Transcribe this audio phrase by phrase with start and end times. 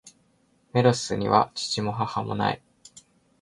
[0.73, 2.59] メロスには父も、母も無い。